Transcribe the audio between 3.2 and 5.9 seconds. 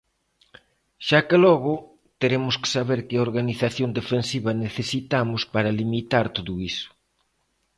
organización defensiva necesitamos para